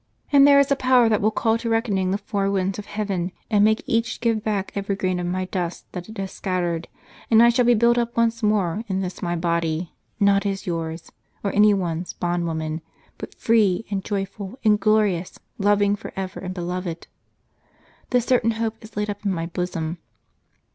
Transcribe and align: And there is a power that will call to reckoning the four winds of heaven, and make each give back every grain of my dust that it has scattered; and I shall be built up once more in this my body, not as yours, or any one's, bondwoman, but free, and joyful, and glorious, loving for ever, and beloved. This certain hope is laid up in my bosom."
And 0.31 0.47
there 0.47 0.59
is 0.59 0.71
a 0.71 0.75
power 0.75 1.07
that 1.09 1.21
will 1.21 1.29
call 1.29 1.59
to 1.59 1.69
reckoning 1.69 2.09
the 2.09 2.17
four 2.17 2.49
winds 2.49 2.79
of 2.79 2.87
heaven, 2.87 3.31
and 3.51 3.63
make 3.63 3.83
each 3.85 4.19
give 4.19 4.43
back 4.43 4.71
every 4.73 4.95
grain 4.95 5.19
of 5.19 5.27
my 5.27 5.45
dust 5.45 5.85
that 5.91 6.09
it 6.09 6.17
has 6.17 6.31
scattered; 6.31 6.87
and 7.29 7.43
I 7.43 7.49
shall 7.49 7.65
be 7.65 7.75
built 7.75 7.99
up 7.99 8.17
once 8.17 8.41
more 8.41 8.83
in 8.87 9.01
this 9.01 9.21
my 9.21 9.35
body, 9.35 9.91
not 10.19 10.43
as 10.43 10.65
yours, 10.65 11.11
or 11.43 11.53
any 11.53 11.75
one's, 11.75 12.13
bondwoman, 12.13 12.81
but 13.19 13.35
free, 13.35 13.85
and 13.91 14.03
joyful, 14.03 14.57
and 14.63 14.79
glorious, 14.79 15.37
loving 15.59 15.95
for 15.95 16.11
ever, 16.15 16.39
and 16.39 16.55
beloved. 16.55 17.05
This 18.09 18.25
certain 18.25 18.49
hope 18.57 18.77
is 18.83 18.97
laid 18.97 19.07
up 19.07 19.23
in 19.23 19.31
my 19.31 19.45
bosom." 19.45 19.99